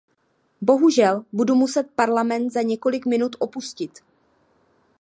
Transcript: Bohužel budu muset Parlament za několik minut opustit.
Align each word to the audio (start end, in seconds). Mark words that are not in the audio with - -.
Bohužel 0.61 1.25
budu 1.33 1.55
muset 1.55 1.83
Parlament 1.95 2.51
za 2.53 2.61
několik 2.61 3.05
minut 3.05 3.35
opustit. 3.39 3.99